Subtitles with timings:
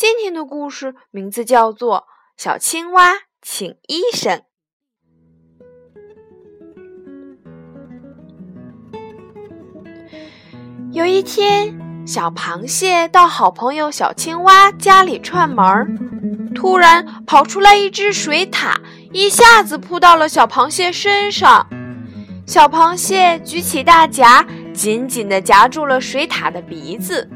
[0.00, 2.06] 今天的故事名字叫做
[2.42, 4.38] 《小青蛙请医生》。
[10.90, 15.86] 有一天，小螃蟹到好朋友小青蛙家里串门儿，
[16.54, 18.74] 突然跑出来一只水獭，
[19.12, 21.68] 一下子扑到了小螃蟹身上。
[22.46, 27.28] 小螃蟹举起大夹，紧紧地夹住了水獭的鼻子，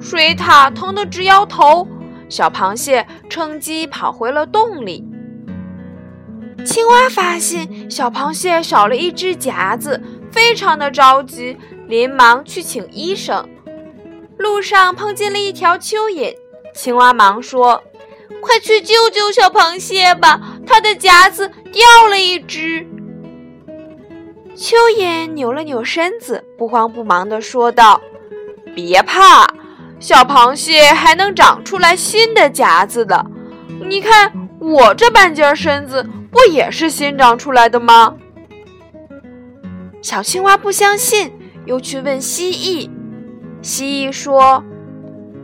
[0.00, 1.84] 水獭疼得直摇头。
[2.28, 5.04] 小螃蟹趁机跑回了洞里。
[6.64, 10.02] 青蛙发现小螃蟹少了一只夹子，
[10.32, 13.48] 非常的着急，连忙去请医生。
[14.36, 16.34] 路上碰见了一条蚯蚓，
[16.74, 17.82] 青蛙忙说
[18.42, 22.86] ：“快去救救小螃蟹吧，它的夹子掉了一只。”
[24.56, 28.00] 蚯蚓扭了扭身子，不慌不忙地说道
[28.74, 29.46] ：“别怕。”
[30.06, 33.26] 小螃蟹还能长出来新的夹子的，
[33.88, 38.14] 你看我这半截身子不也是新长出来的吗？
[40.00, 41.32] 小青蛙不相信，
[41.64, 42.88] 又去问蜥蜴。
[43.62, 44.62] 蜥蜴说：“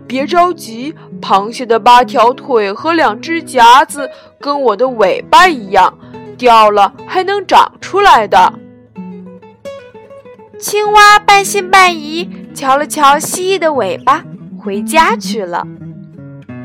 [0.07, 5.99] 别着急，螃蟹的八条腿和两只夹子跟我的尾巴一样，
[6.39, 8.53] 掉了还能长出来的。”
[10.61, 14.23] 青蛙半信半疑，瞧了瞧蜥蜴的尾巴。
[14.63, 15.67] 回家去了。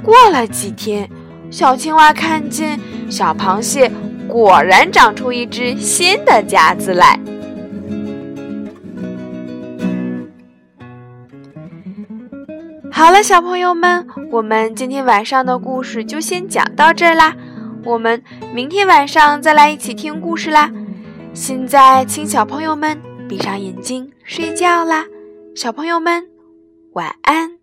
[0.03, 1.09] 过了几天，
[1.49, 3.91] 小青蛙看见小螃蟹
[4.27, 7.19] 果然长出一只新的夹子来。
[12.91, 17.35] 好了，小朋友们，我们今天晚上的故事就先讲到这儿啦。
[17.83, 18.21] 我们
[18.53, 20.71] 明天晚上再来一起听故事啦。
[21.33, 25.05] 现在，请小朋友们闭上眼睛睡觉啦。
[25.55, 26.27] 小朋友们，
[26.93, 27.56] 晚安。